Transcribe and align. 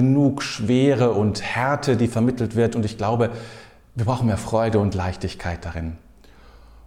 genug 0.00 0.42
Schwere 0.42 1.10
und 1.10 1.42
Härte, 1.42 1.94
die 1.94 2.06
vermittelt 2.06 2.56
wird. 2.56 2.74
Und 2.74 2.86
ich 2.86 2.96
glaube, 2.96 3.28
wir 3.94 4.06
brauchen 4.06 4.28
mehr 4.28 4.38
Freude 4.38 4.78
und 4.78 4.94
Leichtigkeit 4.94 5.62
darin. 5.62 5.98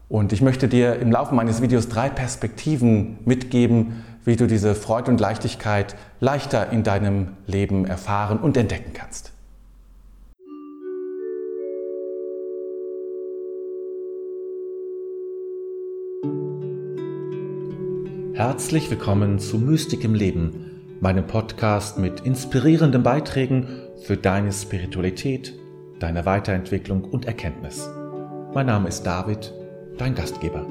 Und 0.09 0.33
ich 0.33 0.41
möchte 0.41 0.67
dir 0.67 0.95
im 0.95 1.11
Laufe 1.11 1.35
meines 1.35 1.61
Videos 1.61 1.87
drei 1.87 2.09
Perspektiven 2.09 3.19
mitgeben, 3.23 4.03
wie 4.25 4.35
du 4.35 4.47
diese 4.47 4.73
Freude 4.73 5.11
und 5.11 5.19
Leichtigkeit 5.19 5.95
leichter 6.21 6.71
in 6.71 6.81
deinem 6.81 7.33
Leben 7.45 7.85
erfahren 7.85 8.39
und 8.39 8.57
entdecken 8.57 8.93
kannst. 8.93 9.31
Herzlich 18.33 18.89
willkommen 18.89 19.37
zu 19.37 19.59
Mystik 19.59 20.03
im 20.03 20.15
Leben, 20.15 20.62
meinem 21.03 21.27
Podcast 21.27 21.99
mit 21.99 22.21
inspirierenden 22.21 23.03
Beiträgen 23.03 23.67
für 24.05 24.15
deine 24.15 24.53
Spiritualität, 24.53 25.53
deine 25.99 26.25
Weiterentwicklung 26.25 27.03
und 27.03 27.25
Erkenntnis. 27.25 27.89
Mein 28.53 28.67
Name 28.67 28.87
ist 28.87 29.03
David, 29.03 29.53
dein 29.97 30.15
Gastgeber. 30.15 30.65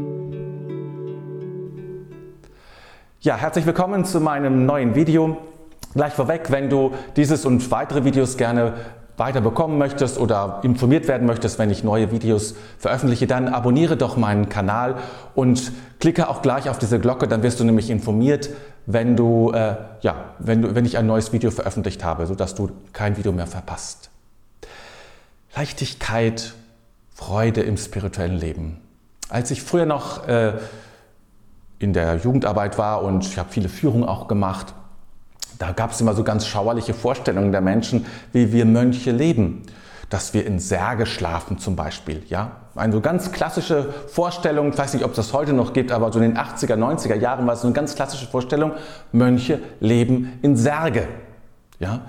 Ja, 3.20 3.37
herzlich 3.37 3.66
willkommen 3.66 4.06
zu 4.06 4.20
meinem 4.20 4.64
neuen 4.64 4.95
Video. 4.95 5.37
Gleich 5.92 6.14
vorweg, 6.14 6.51
wenn 6.51 6.70
du 6.70 6.92
dieses 7.14 7.45
und 7.45 7.70
weitere 7.70 8.02
Videos 8.02 8.38
gerne 8.38 8.73
weiter 9.22 9.40
bekommen 9.40 9.78
möchtest 9.78 10.18
oder 10.18 10.58
informiert 10.64 11.06
werden 11.06 11.28
möchtest, 11.28 11.56
wenn 11.60 11.70
ich 11.70 11.84
neue 11.84 12.10
Videos 12.10 12.56
veröffentliche, 12.76 13.28
dann 13.28 13.46
abonniere 13.46 13.96
doch 13.96 14.16
meinen 14.16 14.48
Kanal 14.48 14.96
und 15.36 15.70
klicke 16.00 16.28
auch 16.28 16.42
gleich 16.42 16.68
auf 16.68 16.80
diese 16.80 16.98
Glocke, 16.98 17.28
dann 17.28 17.45
wirst 17.45 17.60
du 17.60 17.64
nämlich 17.64 17.88
informiert, 17.88 18.50
wenn, 18.86 19.16
du, 19.16 19.52
äh, 19.52 19.76
ja, 20.00 20.16
wenn, 20.40 20.62
du, 20.62 20.74
wenn 20.74 20.84
ich 20.84 20.98
ein 20.98 21.06
neues 21.06 21.32
Video 21.32 21.52
veröffentlicht 21.52 22.02
habe, 22.02 22.26
sodass 22.26 22.56
du 22.56 22.70
kein 22.92 23.16
Video 23.16 23.30
mehr 23.30 23.46
verpasst. 23.46 24.10
Leichtigkeit, 25.54 26.54
Freude 27.14 27.60
im 27.60 27.76
spirituellen 27.76 28.36
Leben. 28.36 28.80
Als 29.29 29.52
ich 29.52 29.62
früher 29.62 29.86
noch 29.86 30.26
äh, 30.26 30.54
in 31.79 31.92
der 31.92 32.16
Jugendarbeit 32.16 32.76
war 32.76 33.04
und 33.04 33.24
ich 33.24 33.38
habe 33.38 33.51
viele 33.51 33.68
Führungen 33.68 34.04
auch 34.04 34.26
gemacht, 34.26 34.74
da 35.63 35.71
gab 35.71 35.93
es 35.93 36.01
immer 36.01 36.13
so 36.15 36.24
ganz 36.24 36.45
schauerliche 36.49 36.93
Vorstellungen 36.93 37.52
der 37.52 37.60
Menschen, 37.60 38.05
wie 38.32 38.52
wir 38.52 38.65
Mönche 38.65 39.13
leben. 39.13 39.63
Dass 40.10 40.35
wir 40.35 40.45
in 40.45 40.59
Särge 40.59 41.07
schlafen 41.07 41.59
zum 41.59 41.77
Beispiel. 41.77 42.24
Ja? 42.29 42.57
Eine 42.74 42.93
so 42.93 43.01
ganz 43.01 43.30
klassische 43.30 43.95
Vorstellung, 44.09 44.71
ich 44.71 44.79
weiß 44.79 44.93
nicht, 44.93 45.04
ob 45.04 45.13
es 45.13 45.16
das 45.16 45.32
heute 45.32 45.52
noch 45.52 45.73
gibt, 45.73 45.93
aber 45.93 46.13
so 46.13 46.19
in 46.19 46.35
den 46.35 46.37
80er, 46.37 46.74
90er 46.74 47.15
Jahren 47.15 47.46
war 47.46 47.54
es 47.54 47.60
so 47.60 47.69
eine 47.69 47.74
ganz 47.74 47.95
klassische 47.95 48.27
Vorstellung, 48.27 48.73
Mönche 49.13 49.60
leben 49.79 50.37
in 50.43 50.57
Särge. 50.57 51.07
Ja? 51.79 52.01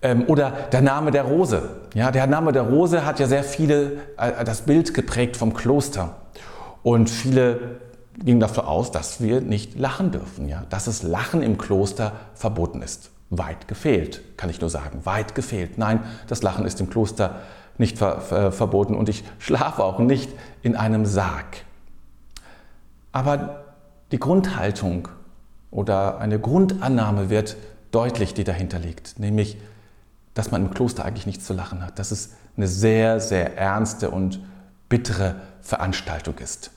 Ähm, 0.00 0.24
oder 0.26 0.50
der 0.72 0.80
Name 0.80 1.10
der 1.10 1.24
Rose. 1.24 1.68
Ja, 1.92 2.10
der 2.10 2.26
Name 2.26 2.52
der 2.52 2.62
Rose 2.62 3.04
hat 3.04 3.20
ja 3.20 3.26
sehr 3.26 3.44
viele, 3.44 3.98
äh, 4.16 4.42
das 4.42 4.62
Bild 4.62 4.94
geprägt 4.94 5.36
vom 5.36 5.52
Kloster. 5.52 6.14
Und 6.82 7.10
viele 7.10 7.78
ging 8.24 8.40
davon 8.40 8.64
aus, 8.64 8.90
dass 8.90 9.20
wir 9.20 9.40
nicht 9.40 9.78
lachen 9.78 10.10
dürfen, 10.10 10.48
ja? 10.48 10.64
dass 10.70 10.86
das 10.86 11.02
Lachen 11.02 11.42
im 11.42 11.58
Kloster 11.58 12.12
verboten 12.34 12.82
ist. 12.82 13.10
Weit 13.30 13.68
gefehlt, 13.68 14.22
kann 14.36 14.50
ich 14.50 14.60
nur 14.60 14.70
sagen, 14.70 15.00
weit 15.04 15.34
gefehlt. 15.34 15.78
Nein, 15.78 16.00
das 16.28 16.42
Lachen 16.42 16.64
ist 16.64 16.80
im 16.80 16.88
Kloster 16.88 17.40
nicht 17.78 17.98
ver 17.98 18.20
ver 18.20 18.52
verboten 18.52 18.94
und 18.94 19.08
ich 19.08 19.24
schlafe 19.38 19.82
auch 19.82 19.98
nicht 19.98 20.30
in 20.62 20.76
einem 20.76 21.04
Sarg. 21.04 21.64
Aber 23.12 23.64
die 24.12 24.18
Grundhaltung 24.18 25.08
oder 25.70 26.18
eine 26.18 26.38
Grundannahme 26.38 27.28
wird 27.28 27.56
deutlich, 27.90 28.34
die 28.34 28.44
dahinter 28.44 28.78
liegt, 28.78 29.18
nämlich, 29.18 29.58
dass 30.34 30.50
man 30.50 30.66
im 30.66 30.70
Kloster 30.70 31.04
eigentlich 31.04 31.26
nichts 31.26 31.46
zu 31.46 31.52
lachen 31.52 31.84
hat, 31.84 31.98
dass 31.98 32.12
es 32.12 32.34
eine 32.56 32.68
sehr, 32.68 33.20
sehr 33.20 33.56
ernste 33.56 34.10
und 34.10 34.40
bittere 34.88 35.36
Veranstaltung 35.60 36.38
ist. 36.38 36.70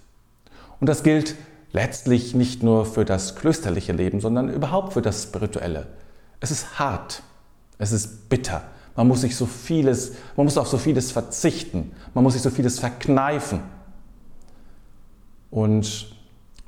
Und 0.80 0.88
das 0.88 1.04
gilt 1.04 1.36
letztlich 1.72 2.34
nicht 2.34 2.64
nur 2.64 2.86
für 2.86 3.06
das 3.06 3.36
klösterliche 3.36 3.94
Leben, 3.94 4.22
sondern 4.22 4.50
überhaupt 4.50 4.94
für 4.94 5.02
das 5.02 5.24
spirituelle. 5.24 5.88
Es 6.40 6.52
ist 6.52 6.80
hart, 6.80 7.22
es 7.78 7.92
ist 7.92 8.30
bitter. 8.30 8.64
Man 8.96 9.08
muss 9.08 9.22
sich 9.22 9.36
so 9.36 9.46
vieles, 9.46 10.14
man 10.36 10.46
muss 10.46 10.58
auf 10.58 10.68
so 10.68 10.78
vieles 10.78 11.12
verzichten, 11.12 11.92
man 12.14 12.24
muss 12.24 12.34
sich 12.34 12.42
so 12.42 12.50
vieles 12.50 12.80
verkneifen. 12.80 13.62
Und 15.52 16.16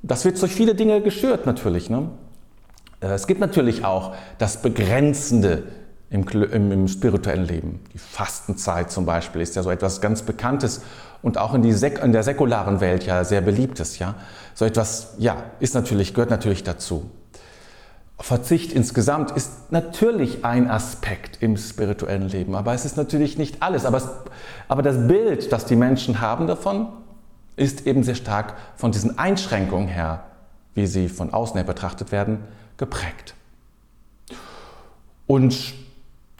das 0.02 0.26
wird 0.26 0.42
durch 0.42 0.54
viele 0.54 0.76
Dinge 0.76 1.02
geschürt 1.02 1.46
natürlich. 1.46 1.90
Ne? 1.90 2.10
Äh, 3.02 3.08
es 3.08 3.28
gibt 3.28 3.40
natürlich 3.40 3.86
auch 3.86 4.16
das 4.38 4.62
Begrenzende 4.62 5.64
im, 6.12 6.28
im, 6.28 6.72
im, 6.72 6.88
spirituellen 6.88 7.46
Leben. 7.46 7.80
Die 7.94 7.98
Fastenzeit 7.98 8.92
zum 8.92 9.06
Beispiel 9.06 9.42
ist 9.42 9.56
ja 9.56 9.64
so 9.64 9.72
etwas 9.72 10.02
ganz 10.02 10.22
Bekanntes 10.22 10.82
und 11.22 11.38
auch 11.38 11.54
in, 11.54 11.64
in 11.64 12.12
der 12.12 12.24
säkularen 12.24 12.82
Welt 12.82 13.06
ja 13.06 13.24
sehr 13.24 13.42
beliebtes. 13.42 13.98
Ja? 13.98 14.16
So 14.54 14.66
etwas 14.66 15.16
ja, 15.18 15.38
ist 15.60 15.74
natürlich, 15.74 16.14
gehört 16.14 16.30
natürlich 16.30 16.64
dazu. 16.64 17.10
Verzicht 18.20 18.74
insgesamt 18.74 19.32
ist 19.32 19.72
natürlich 19.72 20.46
ein 20.46 20.70
Aspekt 20.70 21.42
im 21.42 21.58
spirituellen 21.58 22.28
Leben, 22.28 22.56
aber 22.56 22.74
es 22.74 22.86
ist 22.86 22.98
natürlich 22.98 23.38
nicht 23.38 23.64
alles. 23.64 23.86
Aber, 23.86 23.98
es, 23.98 24.08
aber 24.68 24.84
das 24.84 25.08
Bild, 25.08 25.52
das 25.52 25.66
die 25.66 25.76
Menschen 25.76 26.22
haben 26.22 26.46
davon, 26.46 26.88
ist 27.56 27.88
eben 27.88 28.04
sehr 28.04 28.16
stark 28.16 28.56
von 28.76 28.92
diesen 28.92 29.18
Einschränkungen 29.18 29.88
her, 29.88 30.24
wie 30.76 30.88
sie 30.88 31.10
von 31.10 31.34
außen 31.34 31.56
her 31.56 31.64
betrachtet 31.64 32.12
werden, 32.12 32.44
geprägt. 32.78 33.34
Und 35.26 35.81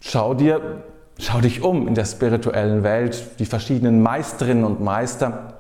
Schau 0.02 0.34
dir, 0.34 0.84
schau 1.20 1.40
dich 1.40 1.62
um 1.62 1.88
in 1.88 1.94
der 1.96 2.06
spirituellen 2.06 2.84
Welt, 2.84 3.40
die 3.40 3.46
verschiedenen 3.46 4.02
Meisterinnen 4.02 4.66
und 4.66 4.82
Meister. 4.82 5.54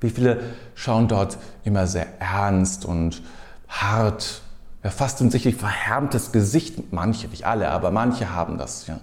Wie 0.00 0.10
viele 0.10 0.40
schauen 0.74 1.08
dort 1.08 1.38
immer 1.64 1.86
sehr 1.86 2.20
ernst 2.20 2.84
und 2.84 3.22
hart, 3.68 4.42
ja, 4.84 4.90
fast 4.90 5.18
sicherlich 5.18 5.56
verhärmtes 5.56 6.30
Gesicht. 6.30 6.92
Manche, 6.92 7.28
nicht 7.28 7.46
alle, 7.46 7.70
aber 7.70 7.90
manche 7.90 8.34
haben 8.34 8.58
das. 8.58 8.86
Ja. 8.86 9.00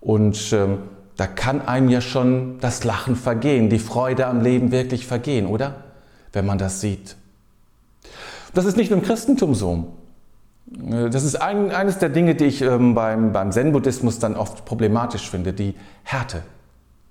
Und 0.00 0.52
ähm, 0.52 0.78
da 1.16 1.26
kann 1.26 1.66
einem 1.66 1.88
ja 1.88 2.02
schon 2.02 2.58
das 2.60 2.84
Lachen 2.84 3.16
vergehen, 3.16 3.70
die 3.70 3.78
Freude 3.78 4.26
am 4.26 4.42
Leben 4.42 4.72
wirklich 4.72 5.06
vergehen, 5.06 5.46
oder? 5.46 5.84
Wenn 6.32 6.44
man 6.44 6.58
das 6.58 6.80
sieht. 6.80 7.16
Das 8.52 8.66
ist 8.66 8.76
nicht 8.76 8.90
nur 8.90 8.98
im 8.98 9.04
Christentum 9.04 9.54
so. 9.54 9.94
Äh, 10.70 11.10
das 11.10 11.24
ist 11.24 11.36
ein, 11.36 11.70
eines 11.70 11.98
der 11.98 12.08
Dinge, 12.08 12.34
die 12.34 12.46
ich 12.46 12.62
ähm, 12.62 12.94
beim, 12.94 13.32
beim 13.32 13.52
Zen-Buddhismus 13.52 14.18
dann 14.18 14.36
oft 14.36 14.64
problematisch 14.64 15.30
finde, 15.30 15.52
die 15.52 15.74
Härte, 16.02 16.42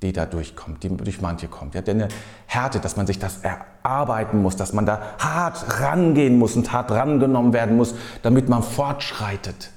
die 0.02 0.14
da 0.14 0.26
durchkommt, 0.26 0.84
die 0.84 0.90
durch 0.96 1.22
manche 1.22 1.48
kommt. 1.48 1.76
Ja, 1.76 1.82
eine 1.86 2.08
Härte, 2.48 2.80
dass 2.80 2.98
man 2.98 3.08
sich 3.08 3.20
das 3.20 3.40
erarbeiten 3.44 4.42
muss, 4.42 4.56
dass 4.56 4.74
man 4.74 4.86
da 4.86 5.02
hart 5.20 5.82
rangehen 5.82 6.38
muss 6.38 6.56
und 6.56 6.72
hart 6.72 6.92
rangenommen 6.92 7.54
werden 7.54 7.78
muss, 7.78 7.96
damit 8.22 8.50
man 8.50 8.64
fortschreitet. 8.64 9.72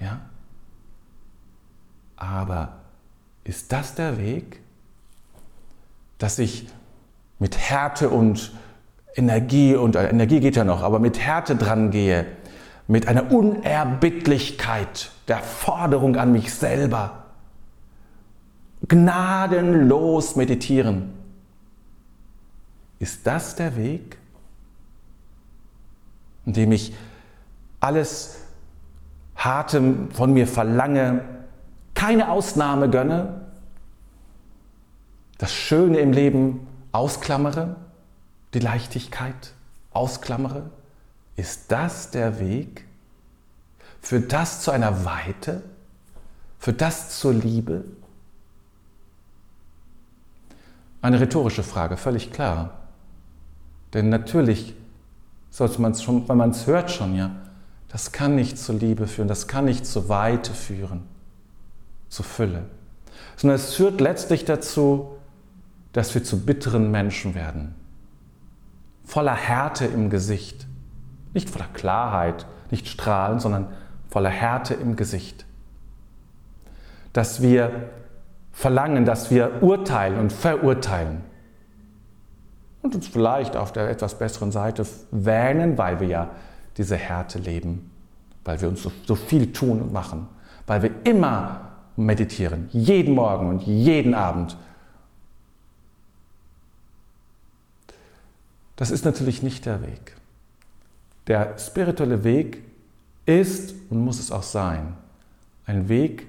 Ja? 0.00 0.20
Aber 2.16 2.80
ist 3.44 3.72
das 3.72 3.94
der 3.94 4.18
Weg, 4.18 4.60
dass 6.18 6.38
ich 6.38 6.68
mit 7.38 7.58
Härte 7.58 8.08
und 8.08 8.52
Energie, 9.16 9.76
und 9.76 9.96
äh, 9.96 10.08
Energie 10.08 10.40
geht 10.40 10.56
ja 10.56 10.64
noch, 10.64 10.82
aber 10.82 10.98
mit 10.98 11.18
Härte 11.18 11.56
dran 11.56 11.90
gehe, 11.90 12.26
mit 12.86 13.08
einer 13.08 13.32
Unerbittlichkeit 13.32 15.10
der 15.28 15.38
Forderung 15.38 16.16
an 16.16 16.32
mich 16.32 16.52
selber. 16.52 17.24
Gnadenlos 18.86 20.36
meditieren. 20.36 21.14
Ist 22.98 23.26
das 23.26 23.56
der 23.56 23.76
Weg, 23.76 24.18
in 26.44 26.52
dem 26.52 26.72
ich 26.72 26.94
alles 27.80 28.40
Harte 29.36 30.08
von 30.12 30.32
mir 30.32 30.46
verlange, 30.46 31.24
keine 31.94 32.30
Ausnahme 32.30 32.90
gönne, 32.90 33.40
das 35.38 35.52
Schöne 35.52 35.98
im 35.98 36.12
Leben 36.12 36.66
ausklammere, 36.92 37.76
die 38.52 38.58
Leichtigkeit 38.58 39.54
ausklammere? 39.92 40.70
Ist 41.36 41.70
das 41.72 42.10
der 42.10 42.38
Weg? 42.38 42.84
Führt 44.00 44.32
das 44.32 44.60
zu 44.62 44.70
einer 44.70 45.04
Weite? 45.04 45.62
Führt 46.58 46.80
das 46.80 47.18
zur 47.18 47.32
Liebe? 47.32 47.84
Eine 51.02 51.20
rhetorische 51.20 51.62
Frage, 51.62 51.96
völlig 51.96 52.32
klar. 52.32 52.78
Denn 53.92 54.08
natürlich 54.08 54.74
sollte 55.50 55.80
man 55.80 55.92
es 55.92 56.02
schon, 56.02 56.28
weil 56.28 56.36
man 56.36 56.50
es 56.50 56.66
hört 56.66 56.90
schon, 56.90 57.14
ja, 57.14 57.30
das 57.88 58.10
kann 58.10 58.34
nicht 58.34 58.58
zur 58.58 58.74
Liebe 58.76 59.06
führen, 59.06 59.28
das 59.28 59.46
kann 59.46 59.66
nicht 59.66 59.86
zur 59.86 60.08
Weite 60.08 60.52
führen, 60.52 61.02
zur 62.08 62.24
Fülle. 62.24 62.64
Sondern 63.36 63.56
es 63.56 63.74
führt 63.74 64.00
letztlich 64.00 64.44
dazu, 64.44 65.16
dass 65.92 66.14
wir 66.14 66.24
zu 66.24 66.40
bitteren 66.40 66.90
Menschen 66.90 67.34
werden, 67.34 67.74
voller 69.04 69.36
Härte 69.36 69.84
im 69.86 70.10
Gesicht, 70.10 70.66
nicht 71.34 71.50
voller 71.50 71.68
Klarheit, 71.74 72.46
nicht 72.70 72.88
strahlend, 72.88 73.42
sondern 73.42 73.68
voller 74.08 74.30
Härte 74.30 74.74
im 74.74 74.96
Gesicht. 74.96 75.44
dass 77.14 77.40
wir 77.40 77.70
verlangen, 78.52 79.04
dass 79.06 79.30
wir 79.30 79.62
urteilen 79.62 80.18
und 80.18 80.32
verurteilen 80.32 81.22
und 82.82 82.94
uns 82.94 83.08
vielleicht 83.08 83.56
auf 83.56 83.72
der 83.72 83.88
etwas 83.88 84.18
besseren 84.18 84.52
Seite 84.52 84.84
wähnen, 85.10 85.78
weil 85.78 86.00
wir 86.00 86.08
ja 86.08 86.30
diese 86.76 86.96
Härte 86.96 87.38
leben, 87.38 87.90
weil 88.44 88.60
wir 88.60 88.68
uns 88.68 88.82
so, 88.82 88.92
so 89.06 89.14
viel 89.14 89.52
tun 89.52 89.80
und 89.80 89.92
machen, 89.92 90.28
weil 90.66 90.82
wir 90.82 90.90
immer 91.04 91.72
meditieren, 91.96 92.68
jeden 92.72 93.14
Morgen 93.14 93.48
und 93.48 93.62
jeden 93.62 94.14
Abend. 94.14 94.56
Das 98.76 98.90
ist 98.90 99.04
natürlich 99.04 99.42
nicht 99.42 99.66
der 99.66 99.82
Weg. 99.82 100.16
Der 101.26 101.56
spirituelle 101.58 102.24
Weg 102.24 102.62
ist 103.26 103.74
und 103.90 104.04
muss 104.04 104.18
es 104.18 104.30
auch 104.30 104.42
sein, 104.42 104.94
ein 105.66 105.88
Weg 105.88 106.26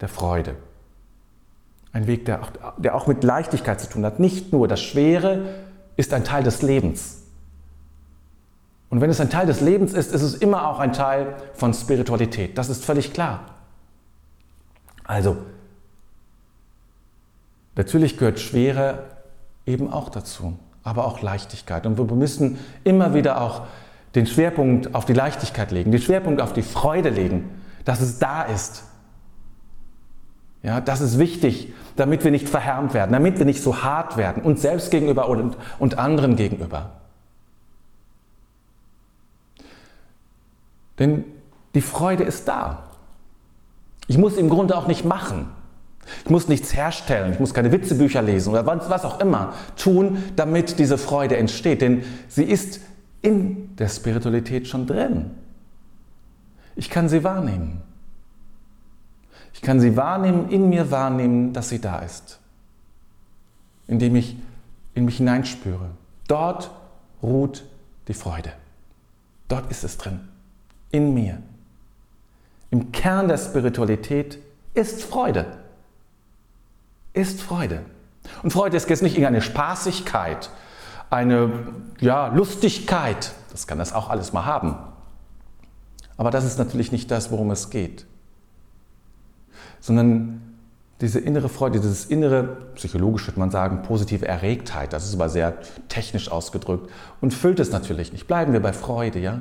der 0.00 0.08
Freude. 0.08 0.54
Ein 1.92 2.06
Weg, 2.06 2.26
der 2.26 2.42
auch, 2.42 2.50
der 2.76 2.94
auch 2.94 3.06
mit 3.06 3.24
Leichtigkeit 3.24 3.80
zu 3.80 3.88
tun 3.88 4.04
hat. 4.04 4.20
Nicht 4.20 4.52
nur 4.52 4.68
das 4.68 4.80
Schwere 4.80 5.46
ist 5.96 6.12
ein 6.12 6.24
Teil 6.24 6.42
des 6.44 6.62
Lebens. 6.62 7.22
Und 8.90 9.00
wenn 9.00 9.10
es 9.10 9.20
ein 9.20 9.30
Teil 9.30 9.46
des 9.46 9.60
Lebens 9.60 9.92
ist, 9.92 10.12
ist 10.12 10.22
es 10.22 10.34
immer 10.34 10.68
auch 10.68 10.78
ein 10.78 10.92
Teil 10.92 11.34
von 11.54 11.74
Spiritualität. 11.74 12.56
Das 12.56 12.68
ist 12.68 12.84
völlig 12.84 13.12
klar. 13.12 13.44
Also, 15.04 15.36
natürlich 17.74 18.18
gehört 18.18 18.38
Schwere 18.40 19.04
eben 19.66 19.90
auch 19.92 20.08
dazu, 20.08 20.58
aber 20.82 21.06
auch 21.06 21.20
Leichtigkeit. 21.22 21.86
Und 21.86 21.98
wir 21.98 22.04
müssen 22.16 22.58
immer 22.84 23.14
wieder 23.14 23.40
auch 23.40 23.62
den 24.18 24.26
Schwerpunkt 24.26 24.94
auf 24.96 25.04
die 25.04 25.12
Leichtigkeit 25.12 25.70
legen, 25.70 25.92
den 25.92 26.00
Schwerpunkt 26.00 26.40
auf 26.42 26.52
die 26.52 26.62
Freude 26.62 27.08
legen, 27.08 27.48
dass 27.84 28.00
es 28.00 28.18
da 28.18 28.42
ist. 28.42 28.82
Ja, 30.64 30.80
das 30.80 31.00
ist 31.00 31.20
wichtig, 31.20 31.72
damit 31.94 32.24
wir 32.24 32.32
nicht 32.32 32.48
verhärmt 32.48 32.94
werden, 32.94 33.12
damit 33.12 33.38
wir 33.38 33.46
nicht 33.46 33.62
so 33.62 33.84
hart 33.84 34.16
werden, 34.16 34.42
uns 34.42 34.60
selbst 34.60 34.90
gegenüber 34.90 35.28
und, 35.28 35.56
und 35.78 35.98
anderen 35.98 36.34
gegenüber. 36.34 36.90
Denn 40.98 41.24
die 41.76 41.80
Freude 41.80 42.24
ist 42.24 42.48
da. 42.48 42.82
Ich 44.08 44.18
muss 44.18 44.36
im 44.36 44.48
Grunde 44.48 44.76
auch 44.76 44.88
nicht 44.88 45.04
machen. 45.04 45.48
Ich 46.24 46.30
muss 46.30 46.48
nichts 46.48 46.74
herstellen, 46.74 47.34
ich 47.34 47.38
muss 47.38 47.54
keine 47.54 47.70
Witzebücher 47.70 48.22
lesen 48.22 48.50
oder 48.50 48.66
was 48.66 49.04
auch 49.04 49.20
immer 49.20 49.52
tun, 49.76 50.24
damit 50.34 50.80
diese 50.80 50.98
Freude 50.98 51.36
entsteht. 51.36 51.82
Denn 51.82 52.02
sie 52.26 52.44
ist 52.44 52.80
in 53.22 53.76
der 53.76 53.88
Spiritualität 53.88 54.68
schon 54.68 54.86
drin. 54.86 55.30
Ich 56.76 56.90
kann 56.90 57.08
sie 57.08 57.24
wahrnehmen. 57.24 57.82
Ich 59.52 59.62
kann 59.62 59.80
sie 59.80 59.96
wahrnehmen, 59.96 60.50
in 60.50 60.68
mir 60.68 60.90
wahrnehmen, 60.90 61.52
dass 61.52 61.68
sie 61.68 61.80
da 61.80 61.98
ist. 61.98 62.38
Indem 63.86 64.14
ich 64.14 64.36
in 64.94 65.04
mich 65.04 65.16
hineinspüre. 65.16 65.90
Dort 66.28 66.70
ruht 67.22 67.64
die 68.06 68.14
Freude. 68.14 68.52
Dort 69.48 69.70
ist 69.70 69.82
es 69.82 69.96
drin. 69.98 70.20
In 70.90 71.14
mir. 71.14 71.38
Im 72.70 72.92
Kern 72.92 73.28
der 73.28 73.38
Spiritualität 73.38 74.38
ist 74.74 75.02
Freude. 75.02 75.46
Ist 77.12 77.40
Freude. 77.40 77.82
Und 78.42 78.52
Freude 78.52 78.76
ist 78.76 78.88
jetzt 78.88 79.02
nicht 79.02 79.14
irgendeine 79.14 79.40
Spaßigkeit, 79.40 80.50
eine 81.10 81.50
ja, 82.00 82.28
Lustigkeit. 82.28 83.32
Das 83.50 83.66
kann 83.66 83.78
das 83.78 83.92
auch 83.92 84.08
alles 84.10 84.32
mal 84.32 84.44
haben. 84.44 84.76
Aber 86.16 86.30
das 86.30 86.44
ist 86.44 86.58
natürlich 86.58 86.92
nicht 86.92 87.10
das, 87.10 87.30
worum 87.30 87.50
es 87.50 87.70
geht 87.70 88.06
sondern 89.80 90.42
diese 91.00 91.20
innere 91.20 91.48
Freude, 91.48 91.78
dieses 91.78 92.06
innere, 92.06 92.44
psychologisch 92.74 93.28
würde 93.28 93.38
man 93.38 93.50
sagen, 93.50 93.82
positive 93.82 94.26
Erregtheit, 94.26 94.92
das 94.92 95.04
ist 95.06 95.14
aber 95.14 95.28
sehr 95.28 95.54
technisch 95.88 96.30
ausgedrückt 96.30 96.90
und 97.20 97.32
füllt 97.32 97.60
es 97.60 97.70
natürlich 97.70 98.12
nicht. 98.12 98.26
Bleiben 98.26 98.52
wir 98.52 98.60
bei 98.60 98.72
Freude, 98.72 99.20
ja? 99.20 99.40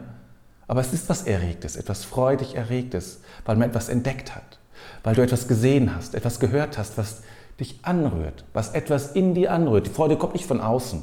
Aber 0.68 0.82
es 0.82 0.94
ist 0.94 1.10
was 1.10 1.24
Erregtes, 1.24 1.76
etwas 1.78 2.04
freudig 2.04 2.56
Erregtes, 2.56 3.22
weil 3.46 3.56
man 3.56 3.70
etwas 3.70 3.90
entdeckt 3.90 4.36
hat, 4.36 4.60
weil 5.04 5.16
du 5.16 5.24
etwas 5.24 5.48
gesehen 5.48 5.96
hast, 5.96 6.14
etwas 6.14 6.40
gehört 6.40 6.78
hast, 6.78 6.98
was 6.98 7.24
dich 7.60 7.80
anrührt, 7.84 8.44
was 8.54 8.72
etwas 8.72 9.14
in 9.14 9.34
dir 9.34 9.52
anrührt. 9.52 9.88
Die 9.88 9.92
Freude 9.92 10.18
kommt 10.18 10.34
nicht 10.34 10.46
von 10.46 10.62
außen, 10.62 11.02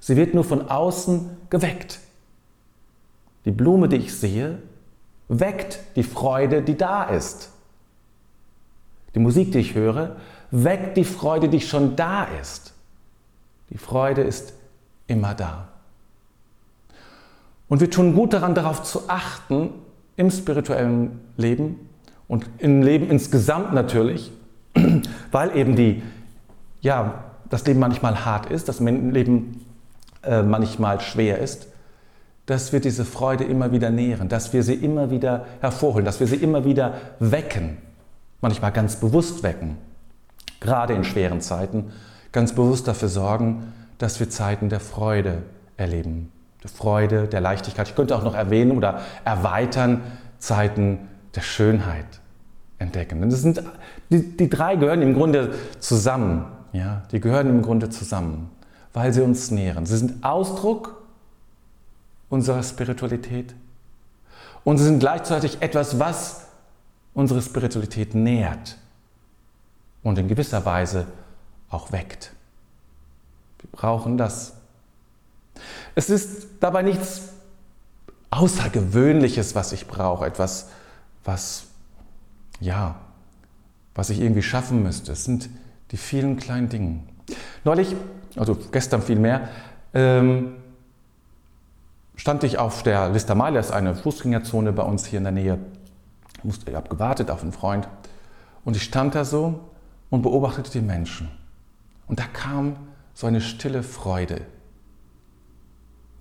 sie 0.00 0.16
wird 0.16 0.34
nur 0.34 0.44
von 0.44 0.68
außen 0.68 1.36
geweckt. 1.50 2.00
Die 3.44 3.52
Blume, 3.52 3.88
die 3.88 3.96
ich 3.96 4.14
sehe, 4.14 4.58
weckt 5.28 5.78
die 5.96 6.02
Freude, 6.02 6.62
die 6.62 6.76
da 6.76 7.04
ist. 7.04 7.50
Die 9.14 9.20
Musik, 9.20 9.52
die 9.52 9.58
ich 9.58 9.74
höre, 9.74 10.16
weckt 10.50 10.96
die 10.96 11.04
Freude, 11.04 11.48
die 11.48 11.60
schon 11.60 11.96
da 11.96 12.24
ist. 12.40 12.74
Die 13.70 13.78
Freude 13.78 14.22
ist 14.22 14.52
immer 15.06 15.34
da. 15.34 15.68
Und 17.68 17.80
wir 17.80 17.90
tun 17.90 18.14
gut 18.14 18.32
daran, 18.32 18.54
darauf 18.54 18.82
zu 18.82 19.08
achten, 19.08 19.70
im 20.16 20.30
spirituellen 20.30 21.20
Leben 21.36 21.88
und 22.28 22.44
im 22.58 22.82
Leben 22.82 23.08
insgesamt 23.08 23.72
natürlich, 23.72 24.32
weil 25.30 25.56
eben 25.56 25.76
die, 25.76 26.02
ja, 26.80 27.24
das 27.48 27.66
Leben 27.66 27.80
manchmal 27.80 28.24
hart 28.24 28.50
ist, 28.50 28.68
das 28.68 28.80
Leben 28.80 29.64
äh, 30.22 30.42
manchmal 30.42 31.00
schwer 31.00 31.38
ist, 31.38 31.66
dass 32.46 32.72
wir 32.72 32.80
diese 32.80 33.04
Freude 33.04 33.44
immer 33.44 33.72
wieder 33.72 33.90
nähren, 33.90 34.28
dass 34.28 34.52
wir 34.52 34.62
sie 34.62 34.74
immer 34.74 35.10
wieder 35.10 35.46
hervorholen, 35.60 36.04
dass 36.04 36.20
wir 36.20 36.26
sie 36.26 36.36
immer 36.36 36.64
wieder 36.64 36.94
wecken 37.18 37.78
manchmal 38.40 38.72
ganz 38.72 38.96
bewusst 38.96 39.42
wecken, 39.42 39.76
gerade 40.60 40.94
in 40.94 41.04
schweren 41.04 41.40
Zeiten, 41.40 41.92
ganz 42.32 42.54
bewusst 42.54 42.88
dafür 42.88 43.08
sorgen, 43.08 43.72
dass 43.98 44.20
wir 44.20 44.30
Zeiten 44.30 44.68
der 44.68 44.80
Freude 44.80 45.38
erleben. 45.76 46.32
Der 46.62 46.70
Freude, 46.70 47.26
der 47.26 47.40
Leichtigkeit. 47.40 47.88
Ich 47.88 47.94
könnte 47.94 48.14
auch 48.16 48.22
noch 48.22 48.34
erwähnen 48.34 48.72
oder 48.72 49.00
erweitern, 49.24 50.02
Zeiten 50.38 50.98
der 51.34 51.40
Schönheit 51.40 52.20
entdecken. 52.78 53.22
Und 53.22 53.30
das 53.30 53.42
sind, 53.42 53.62
die, 54.10 54.36
die 54.36 54.48
drei 54.48 54.76
gehören 54.76 55.02
im 55.02 55.14
Grunde 55.14 55.54
zusammen. 55.78 56.44
Ja, 56.72 57.02
die 57.12 57.20
gehören 57.20 57.48
im 57.48 57.62
Grunde 57.62 57.88
zusammen, 57.88 58.50
weil 58.92 59.12
sie 59.12 59.22
uns 59.22 59.50
nähren. 59.50 59.86
Sie 59.86 59.96
sind 59.96 60.24
Ausdruck 60.24 61.02
unserer 62.28 62.62
Spiritualität 62.62 63.54
und 64.64 64.78
sie 64.78 64.84
sind 64.84 65.00
gleichzeitig 65.00 65.60
etwas, 65.60 65.98
was 65.98 66.46
unsere 67.14 67.42
Spiritualität 67.42 68.14
nährt 68.14 68.76
und 70.02 70.18
in 70.18 70.28
gewisser 70.28 70.64
Weise 70.64 71.06
auch 71.68 71.92
weckt. 71.92 72.32
Wir 73.60 73.70
brauchen 73.72 74.16
das. 74.16 74.54
Es 75.94 76.08
ist 76.08 76.46
dabei 76.60 76.82
nichts 76.82 77.30
Außergewöhnliches, 78.30 79.54
was 79.54 79.72
ich 79.72 79.86
brauche, 79.86 80.24
etwas, 80.24 80.68
was, 81.24 81.64
ja, 82.60 82.94
was 83.94 84.10
ich 84.10 84.20
irgendwie 84.20 84.42
schaffen 84.42 84.82
müsste. 84.82 85.12
Es 85.12 85.24
sind 85.24 85.50
die 85.90 85.96
vielen 85.96 86.36
kleinen 86.36 86.68
Dinge. 86.68 87.00
Neulich, 87.64 87.96
also 88.36 88.56
gestern 88.70 89.02
viel 89.02 89.18
mehr, 89.18 89.48
ähm, 89.94 90.56
stand 92.16 92.44
ich 92.44 92.58
auf 92.58 92.82
der 92.82 93.08
Lista 93.10 93.48
ist 93.58 93.72
eine 93.72 93.94
Fußgängerzone 93.94 94.72
bei 94.72 94.82
uns 94.82 95.06
hier 95.06 95.18
in 95.18 95.24
der 95.24 95.32
Nähe 95.32 95.58
ich 96.44 96.74
habe 96.74 96.88
gewartet 96.88 97.30
auf 97.30 97.42
einen 97.42 97.52
Freund 97.52 97.88
und 98.64 98.76
ich 98.76 98.82
stand 98.82 99.14
da 99.14 99.24
so 99.24 99.60
und 100.10 100.22
beobachtete 100.22 100.70
die 100.70 100.80
Menschen. 100.80 101.30
Und 102.06 102.18
da 102.18 102.24
kam 102.24 102.76
so 103.14 103.26
eine 103.26 103.40
stille 103.40 103.82
Freude 103.82 104.42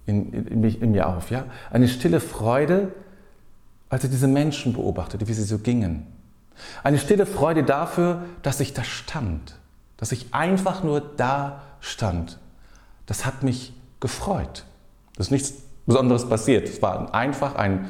in, 0.05 0.31
in, 0.33 0.63
in, 0.63 0.91
mir 0.91 1.07
auf. 1.07 1.31
Ja? 1.31 1.45
Eine 1.71 1.87
stille 1.87 2.19
Freude, 2.19 2.91
als 3.89 4.03
ich 4.03 4.09
diese 4.09 4.27
Menschen 4.27 4.73
beobachtete, 4.73 5.27
wie 5.27 5.33
sie 5.33 5.43
so 5.43 5.59
gingen. 5.59 6.07
Eine 6.83 6.97
stille 6.97 7.25
Freude 7.25 7.63
dafür, 7.63 8.23
dass 8.41 8.59
ich 8.59 8.73
da 8.73 8.83
stand, 8.83 9.55
dass 9.97 10.11
ich 10.11 10.33
einfach 10.33 10.83
nur 10.83 10.99
da 10.99 11.61
stand. 11.79 12.39
Das 13.05 13.25
hat 13.25 13.43
mich 13.43 13.73
gefreut. 13.99 14.65
Das 15.15 15.27
ist 15.27 15.31
nichts 15.31 15.53
Besonderes 15.85 16.27
passiert. 16.29 16.69
Es 16.69 16.81
war 16.81 17.13
einfach 17.13 17.55
ein 17.55 17.89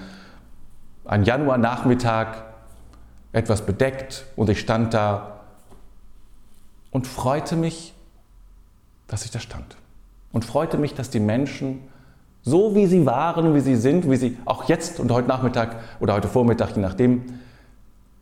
ein 1.09 1.23
Januarnachmittag 1.23 2.43
etwas 3.31 3.65
bedeckt 3.65 4.25
und 4.35 4.49
ich 4.49 4.59
stand 4.59 4.93
da 4.93 5.39
und 6.91 7.07
freute 7.07 7.55
mich, 7.55 7.95
dass 9.07 9.25
ich 9.25 9.31
da 9.31 9.39
stand. 9.39 9.75
Und 10.31 10.45
freute 10.45 10.77
mich, 10.77 10.93
dass 10.93 11.09
die 11.09 11.19
Menschen 11.19 11.81
so 12.43 12.75
wie 12.75 12.85
sie 12.85 13.07
waren, 13.07 13.55
wie 13.55 13.59
sie 13.59 13.75
sind, 13.75 14.09
wie 14.09 14.15
sie 14.17 14.37
auch 14.45 14.69
jetzt 14.69 14.99
und 14.99 15.11
heute 15.11 15.27
Nachmittag 15.27 15.77
oder 15.99 16.13
heute 16.13 16.27
Vormittag, 16.27 16.75
je 16.75 16.81
nachdem, 16.81 17.25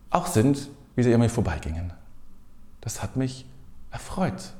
auch 0.08 0.26
sind, 0.26 0.70
wie 0.96 1.02
sie 1.02 1.12
an 1.12 1.20
mir 1.20 1.28
vorbeigingen. 1.28 1.92
Das 2.80 3.02
hat 3.02 3.16
mich 3.16 3.44
erfreut. 3.90 4.54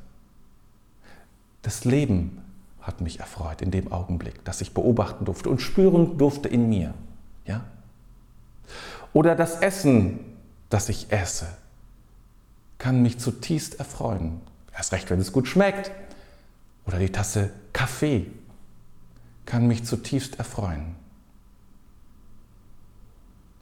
Das 1.69 1.85
Leben 1.85 2.41
hat 2.81 3.03
mich 3.03 3.21
erfreut 3.21 3.61
in 3.61 3.71
dem 3.71 3.93
Augenblick, 3.93 4.43
dass 4.43 4.63
ich 4.63 4.73
beobachten 4.73 5.27
durfte 5.27 5.51
und 5.51 5.61
spüren 5.61 6.17
durfte 6.17 6.49
in 6.49 6.71
mir. 6.71 6.95
Ja? 7.45 7.63
Oder 9.13 9.37
das 9.37 9.61
Essen, 9.61 10.19
das 10.71 10.89
ich 10.89 11.13
esse. 11.13 11.47
kann 12.79 13.03
mich 13.03 13.19
zutiefst 13.19 13.79
erfreuen. 13.79 14.41
Erst 14.75 14.93
recht, 14.93 15.11
wenn 15.11 15.21
es 15.21 15.31
gut 15.31 15.47
schmeckt. 15.47 15.91
Oder 16.87 16.99
die 16.99 17.13
Tasse 17.13 17.51
Kaffee 17.75 18.29
kann 19.45 19.67
mich 19.67 19.85
zutiefst 19.85 20.39
erfreuen. 20.39 20.95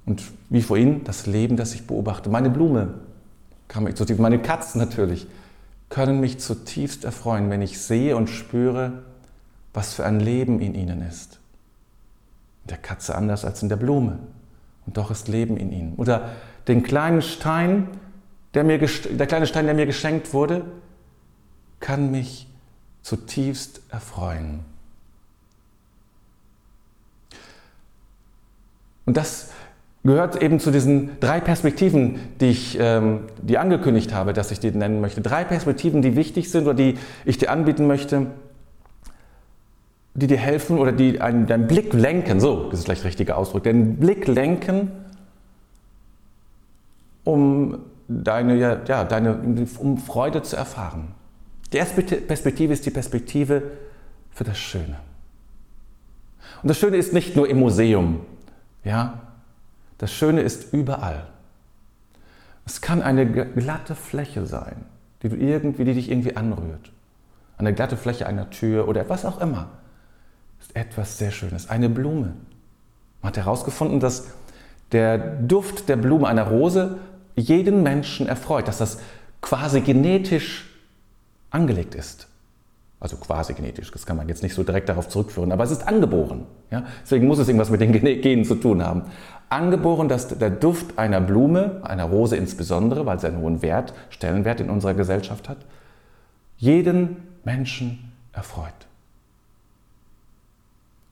Und 0.05 0.23
wie 0.49 0.63
vorhin, 0.63 1.03
das 1.03 1.27
Leben, 1.27 1.57
das 1.57 1.75
ich 1.75 1.89
beobachte, 1.89 2.31
meine 2.31 2.51
Blume 2.51 3.01
kann 3.67 3.83
mich 3.83 3.97
zutiefst, 3.97 4.23
meine 4.23 4.41
Katzen 4.41 4.81
natürlich, 4.81 5.27
können 5.89 6.21
mich 6.21 6.39
zutiefst 6.39 7.05
erfreuen, 7.05 7.51
wenn 7.51 7.63
ich 7.63 7.81
sehe 7.81 8.17
und 8.17 8.29
spüre, 8.29 9.05
was 9.73 9.95
für 9.95 10.05
ein 10.05 10.21
Leben 10.21 10.61
in 10.61 10.75
ihnen 10.75 11.03
ist. 11.03 11.39
In 12.65 12.69
der 12.69 12.79
Katze 12.79 13.15
anders 13.15 13.45
als 13.45 13.63
in 13.63 13.69
der 13.69 13.77
Blume. 13.77 14.19
Und 14.87 14.97
doch 14.97 15.11
ist 15.11 15.29
Leben 15.29 15.57
in 15.57 15.73
ihnen. 15.73 15.95
Oder 15.97 16.31
den 16.69 16.83
kleinen 16.83 17.23
Stein, 17.23 17.89
der, 18.55 18.65
mir, 18.65 18.79
der 18.79 19.27
kleine 19.27 19.47
Stein, 19.47 19.67
der 19.67 19.75
mir 19.75 19.87
geschenkt 19.87 20.33
wurde, 20.33 20.65
kann 21.81 22.11
mich 22.11 22.49
zutiefst 23.03 23.81
erfreuen. 23.91 24.65
Und 29.05 29.17
das 29.17 29.51
gehört 30.07 30.43
eben 30.43 30.61
zu 30.61 30.71
diesen 30.71 31.19
drei 31.21 31.41
Perspektiven, 31.41 32.19
die 32.41 32.51
ich 32.51 32.79
ähm, 32.81 33.21
dir 33.43 33.61
angekündigt 33.61 34.15
habe, 34.15 34.33
dass 34.33 34.51
ich 34.51 34.61
dir 34.61 34.73
nennen 34.73 35.01
möchte. 35.01 35.21
Drei 35.21 35.45
Perspektiven, 35.45 36.03
die 36.03 36.17
wichtig 36.17 36.51
sind 36.51 36.65
oder 36.65 36.75
die 36.75 36.97
ich 37.25 37.39
dir 37.39 37.51
anbieten 37.51 37.87
möchte, 37.87 38.27
die 40.15 40.27
dir 40.27 40.39
helfen 40.39 40.79
oder 40.79 40.93
die 40.93 41.21
einen, 41.21 41.47
deinen 41.47 41.67
Blick 41.67 41.93
lenken, 41.93 42.41
so 42.41 42.71
das 42.71 42.81
ist 42.81 42.85
vielleicht 42.87 43.03
der 43.03 43.09
richtige 43.09 43.37
Ausdruck, 43.37 43.65
den 43.65 43.97
Blick 43.97 44.27
lenken, 44.27 44.93
um 47.25 47.79
deine, 48.09 48.57
ja, 48.87 49.05
deine, 49.05 49.37
um 49.79 49.99
Freude 49.99 50.43
zu 50.43 50.57
erfahren. 50.57 51.09
Die 51.73 51.79
erste 51.79 52.03
Perspektive 52.03 52.73
ist 52.73 52.87
die 52.87 52.91
Perspektive 52.91 53.63
für 54.31 54.45
das 54.45 54.59
Schöne. 54.59 54.97
Und 56.63 56.69
das 56.69 56.79
Schöne 56.79 56.97
ist 56.97 57.13
nicht 57.13 57.37
nur 57.37 57.49
im 57.49 57.59
Museum, 57.59 58.21
ja, 58.85 59.26
das 59.99 60.13
Schöne 60.13 60.43
ist 60.43 60.73
überall. 60.73 61.27
Es 62.65 62.81
kann 62.81 63.03
eine 63.03 63.27
glatte 63.27 63.95
Fläche 63.95 64.47
sein, 64.47 64.85
die, 65.23 65.29
du 65.29 65.37
irgendwie, 65.37 65.85
die 65.85 65.95
dich 65.95 66.11
irgendwie 66.11 66.37
anrührt. 66.37 66.93
Eine 67.59 67.73
glatte 67.73 67.97
Fläche 67.97 68.27
einer 68.27 68.51
Tür 68.51 68.89
oder 68.89 69.09
was 69.09 69.25
auch 69.25 69.41
immer. 69.41 69.69
Ist 70.61 70.75
etwas 70.77 71.19
sehr 71.19 71.31
Schönes. 71.31 71.71
Eine 71.71 71.89
Blume. 71.89 72.35
Man 73.23 73.29
hat 73.29 73.37
herausgefunden, 73.37 74.01
dass 74.01 74.29
der 74.93 75.19
Duft 75.19 75.89
der 75.89 75.97
Blume 75.97 76.29
einer 76.29 76.45
Rose 76.49 76.99
jeden 77.35 77.83
Menschen 77.83 78.27
erfreut, 78.27 78.69
dass 78.69 78.79
das 78.79 78.99
quasi 79.41 79.81
genetisch 79.81 80.71
angelegt 81.51 81.95
ist. 81.95 82.29
Also 82.99 83.19
quasi 83.19 83.53
genetisch, 83.53 83.91
das 83.91 84.07
kann 84.07 84.17
man 84.17 84.27
jetzt 84.29 84.43
nicht 84.43 84.55
so 84.55 84.63
direkt 84.63 84.89
darauf 84.89 85.09
zurückführen, 85.09 85.53
aber 85.53 85.65
es 85.65 85.71
ist 85.71 85.87
angeboren. 85.87 86.47
Ja? 86.71 86.85
Deswegen 87.03 87.27
muss 87.27 87.39
es 87.39 87.47
irgendwas 87.47 87.69
mit 87.69 87.83
den 87.83 87.93
Genen 87.93 88.45
zu 88.45 88.55
tun 88.55 88.83
haben. 88.83 89.03
Angeboren, 89.51 90.09
dass 90.09 90.29
der 90.29 90.51
Duft 90.51 90.99
einer 90.99 91.21
Blume, 91.21 91.81
einer 91.83 92.05
Rose 92.05 92.37
insbesondere, 92.37 93.05
weil 93.05 93.21
sie 93.21 93.27
einen 93.27 93.39
hohen 93.39 93.61
Wert, 93.61 93.93
Stellenwert 94.09 94.61
in 94.61 94.71
unserer 94.71 94.95
Gesellschaft 94.95 95.49
hat, 95.49 95.59
jeden 96.57 97.17
Menschen 97.45 98.13
erfreut. 98.33 98.73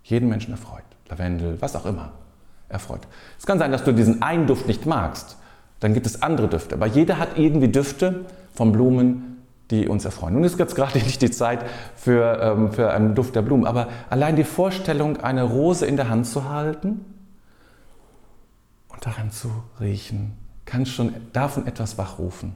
Jeden 0.02 0.28
Menschen 0.30 0.52
erfreut. 0.52 0.84
Lavendel, 1.10 1.60
was 1.60 1.76
auch 1.76 1.84
immer, 1.84 2.12
erfreut. 2.70 3.02
Es 3.38 3.44
kann 3.44 3.58
sein, 3.58 3.70
dass 3.72 3.84
du 3.84 3.92
diesen 3.92 4.22
einen 4.22 4.46
Duft 4.46 4.66
nicht 4.66 4.86
magst. 4.86 5.36
Dann 5.80 5.92
gibt 5.92 6.06
es 6.06 6.22
andere 6.22 6.48
Düfte. 6.48 6.76
Aber 6.76 6.86
jeder 6.86 7.18
hat 7.18 7.38
irgendwie 7.38 7.68
Düfte 7.68 8.24
von 8.54 8.72
Blumen, 8.72 9.33
die 9.70 9.88
uns 9.88 10.04
erfreuen. 10.04 10.34
Nun 10.34 10.44
ist 10.44 10.58
jetzt 10.58 10.74
gerade 10.74 10.98
nicht 10.98 11.22
die 11.22 11.30
Zeit 11.30 11.64
für, 11.96 12.38
ähm, 12.40 12.72
für 12.72 12.90
einen 12.90 13.14
Duft 13.14 13.34
der 13.34 13.42
Blumen, 13.42 13.66
aber 13.66 13.88
allein 14.10 14.36
die 14.36 14.44
Vorstellung, 14.44 15.18
eine 15.18 15.42
Rose 15.42 15.86
in 15.86 15.96
der 15.96 16.08
Hand 16.08 16.26
zu 16.26 16.48
halten 16.48 17.04
und 18.88 19.04
daran 19.04 19.30
zu 19.30 19.50
riechen, 19.80 20.32
kann 20.64 20.86
schon 20.86 21.14
davon 21.32 21.66
etwas 21.66 21.98
wachrufen. 21.98 22.54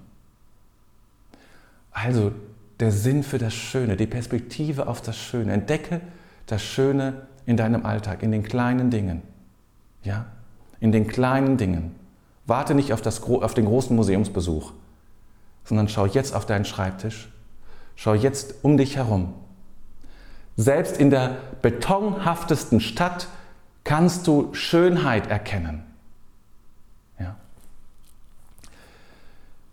Also 1.91 2.33
der 2.81 2.93
Sinn 2.93 3.23
für 3.23 3.39
das 3.39 3.55
Schöne, 3.55 3.97
die 3.97 4.07
Perspektive 4.07 4.87
auf 4.87 5.03
das 5.03 5.17
Schöne. 5.17 5.53
Entdecke 5.53 6.01
das 6.47 6.63
Schöne 6.63 7.27
in 7.45 7.57
deinem 7.57 7.85
Alltag, 7.85 8.23
in 8.23 8.31
den 8.31 8.43
kleinen 8.43 8.91
Dingen. 8.91 9.23
Ja, 10.05 10.27
in 10.81 10.93
den 10.93 11.09
kleinen 11.09 11.57
Dingen. 11.57 11.95
Warte 12.47 12.75
nicht 12.75 12.93
auf, 12.93 13.03
das, 13.03 13.23
auf 13.23 13.55
den 13.55 13.65
großen 13.65 13.95
Museumsbesuch 13.97 14.73
sondern 15.69 15.89
schau 15.89 16.07
jetzt 16.07 16.35
auf 16.35 16.47
deinen 16.47 16.65
Schreibtisch, 16.65 17.29
schau 17.95 18.15
jetzt 18.15 18.55
um 18.63 18.79
dich 18.79 18.97
herum. 18.97 19.35
Selbst 20.57 20.97
in 20.97 21.11
der 21.11 21.37
betonhaftesten 21.61 22.81
Stadt 22.81 23.29
kannst 23.85 24.27
du 24.27 24.53
Schönheit 24.55 25.29
erkennen. 25.29 25.85
Ja. 27.21 27.37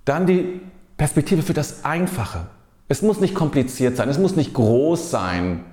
Dann 0.04 0.28
die 0.28 0.62
Perspektive 0.98 1.42
für 1.42 1.54
das 1.54 1.86
Einfache. 1.86 2.48
Es 2.88 3.02
muss 3.02 3.20
nicht 3.20 3.34
kompliziert 3.34 3.96
sein, 3.96 4.10
es 4.10 4.20
muss 4.20 4.36
nicht 4.36 4.54
groß 4.54 5.10
sein. 5.10 5.66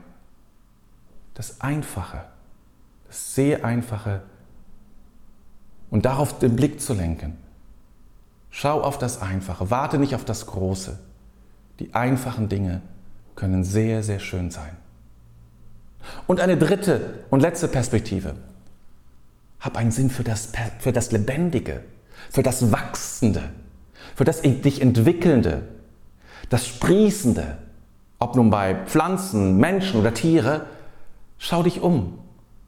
Das 1.35 1.61
Einfache, 1.61 2.25
das 3.09 3.35
sehr 3.35 3.65
Einfache 3.65 4.23
und 5.91 6.05
darauf 6.05 6.39
den 6.39 6.57
Blick 6.57 6.81
zu 6.81 6.95
lenken. 6.95 7.37
Schau 8.55 8.83
auf 8.83 8.99
das 8.99 9.23
Einfache, 9.23 9.71
warte 9.71 9.99
nicht 9.99 10.15
auf 10.15 10.27
das 10.27 10.47
Große. 10.47 10.99
Die 11.81 11.95
einfachen 11.95 12.51
Dinge 12.51 12.83
können 13.35 13.65
sehr, 13.65 14.03
sehr 14.03 14.19
schön 14.19 14.51
sein. 14.51 14.77
Und 16.27 16.39
eine 16.39 16.59
dritte 16.59 17.25
und 17.31 17.41
letzte 17.41 17.67
Perspektive. 17.67 18.35
Hab 19.59 19.77
einen 19.79 19.91
Sinn 19.91 20.11
für 20.11 20.23
das, 20.23 20.51
für 20.81 20.93
das 20.93 21.13
Lebendige, 21.13 21.83
für 22.31 22.43
das 22.43 22.71
Wachsende, 22.71 23.43
für 24.15 24.25
das 24.25 24.43
dich 24.43 24.83
Entwickelnde, 24.83 25.63
das 26.51 26.67
Sprießende. 26.67 27.57
Ob 28.19 28.37
nun 28.37 28.51
bei 28.51 28.75
Pflanzen, 28.85 29.57
Menschen 29.57 29.99
oder 29.99 30.13
Tiere, 30.13 30.67
schau 31.39 31.63
dich 31.63 31.81
um. 31.81 32.19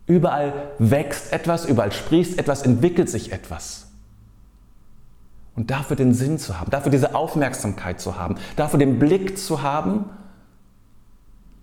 Überall 0.07 0.73
wächst 0.79 1.31
etwas, 1.31 1.67
überall 1.67 1.93
sprießt 1.93 2.38
etwas, 2.38 2.62
entwickelt 2.62 3.11
sich 3.11 3.33
etwas. 3.33 3.88
Und 5.57 5.71
dafür 5.71 5.97
den 5.97 6.15
Sinn 6.15 6.39
zu 6.39 6.59
haben, 6.59 6.71
dafür 6.71 6.91
diese 6.91 7.15
Aufmerksamkeit 7.15 8.01
zu 8.01 8.17
haben, 8.17 8.37
dafür 8.57 8.79
den 8.79 8.99
Blick 8.99 9.39
zu 9.39 9.63
haben, 9.63 10.07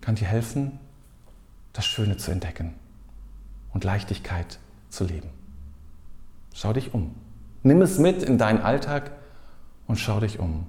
kann 0.00 0.14
dir 0.14 0.26
helfen, 0.26 0.78
das 1.72 1.86
Schöne 1.86 2.16
zu 2.16 2.30
entdecken 2.30 2.74
und 3.72 3.84
Leichtigkeit 3.84 4.58
zu 4.88 5.04
leben. 5.04 5.28
Schau 6.54 6.72
dich 6.72 6.92
um. 6.94 7.14
Nimm 7.62 7.80
es 7.82 7.98
mit 7.98 8.22
in 8.22 8.38
deinen 8.38 8.60
Alltag 8.60 9.12
und 9.86 9.96
schau 9.96 10.20
dich 10.20 10.38
um, 10.38 10.66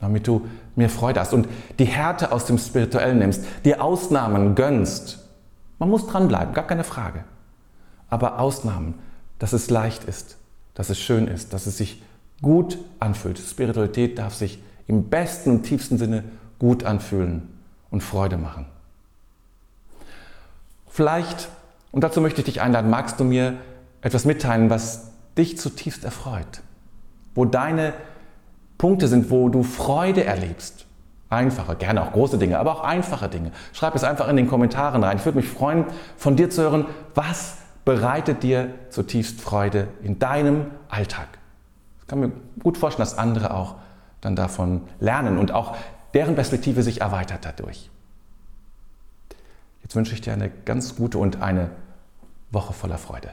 damit 0.00 0.26
du 0.26 0.46
mehr 0.76 0.90
Freude 0.90 1.20
hast 1.20 1.32
und 1.32 1.48
die 1.78 1.86
Härte 1.86 2.32
aus 2.32 2.44
dem 2.44 2.58
Spirituellen 2.58 3.18
nimmst, 3.18 3.44
dir 3.64 3.82
Ausnahmen 3.82 4.54
gönnst. 4.54 5.20
Man 5.78 5.90
muss 5.90 6.06
dranbleiben, 6.06 6.54
gar 6.54 6.66
keine 6.66 6.84
Frage. 6.84 7.24
Aber 8.10 8.38
Ausnahmen, 8.38 8.94
dass 9.38 9.52
es 9.52 9.70
leicht 9.70 10.04
ist, 10.04 10.36
dass 10.74 10.90
es 10.90 11.00
schön 11.00 11.26
ist, 11.26 11.52
dass 11.52 11.66
es 11.66 11.78
sich 11.78 12.02
gut 12.42 12.78
anfühlt. 13.00 13.38
Spiritualität 13.38 14.18
darf 14.18 14.34
sich 14.34 14.58
im 14.86 15.08
besten 15.08 15.50
und 15.50 15.62
tiefsten 15.62 15.98
Sinne 15.98 16.24
gut 16.58 16.84
anfühlen 16.84 17.48
und 17.90 18.02
Freude 18.02 18.36
machen. 18.36 18.66
Vielleicht, 20.88 21.48
und 21.90 22.04
dazu 22.04 22.20
möchte 22.20 22.40
ich 22.40 22.44
dich 22.44 22.60
einladen, 22.60 22.90
magst 22.90 23.18
du 23.18 23.24
mir 23.24 23.54
etwas 24.02 24.24
mitteilen, 24.24 24.70
was 24.70 25.10
dich 25.36 25.58
zutiefst 25.58 26.04
erfreut, 26.04 26.62
wo 27.34 27.44
deine 27.44 27.94
Punkte 28.78 29.08
sind, 29.08 29.30
wo 29.30 29.48
du 29.48 29.62
Freude 29.62 30.24
erlebst. 30.24 30.86
Einfache, 31.30 31.74
gerne 31.74 32.02
auch 32.02 32.12
große 32.12 32.38
Dinge, 32.38 32.58
aber 32.58 32.72
auch 32.72 32.84
einfache 32.84 33.28
Dinge. 33.28 33.50
Schreib 33.72 33.94
es 33.94 34.04
einfach 34.04 34.28
in 34.28 34.36
den 34.36 34.46
Kommentaren 34.46 35.02
rein. 35.02 35.16
Ich 35.16 35.24
würde 35.24 35.38
mich 35.38 35.48
freuen, 35.48 35.86
von 36.16 36.36
dir 36.36 36.50
zu 36.50 36.62
hören, 36.62 36.86
was 37.14 37.56
bereitet 37.84 38.42
dir 38.42 38.70
zutiefst 38.90 39.40
Freude 39.40 39.88
in 40.02 40.18
deinem 40.18 40.66
Alltag. 40.88 41.38
Ich 42.04 42.08
kann 42.08 42.20
mir 42.20 42.32
gut 42.62 42.76
vorstellen, 42.76 43.08
dass 43.08 43.16
andere 43.16 43.54
auch 43.54 43.76
dann 44.20 44.36
davon 44.36 44.82
lernen 45.00 45.38
und 45.38 45.52
auch 45.52 45.74
deren 46.12 46.34
Perspektive 46.34 46.82
sich 46.82 47.00
erweitert 47.00 47.46
dadurch. 47.46 47.88
Jetzt 49.82 49.96
wünsche 49.96 50.12
ich 50.12 50.20
dir 50.20 50.34
eine 50.34 50.50
ganz 50.50 50.96
gute 50.96 51.16
und 51.16 51.40
eine 51.40 51.70
Woche 52.50 52.74
voller 52.74 52.98
Freude. 52.98 53.30